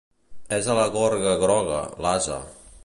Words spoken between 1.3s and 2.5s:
groga, l'ase.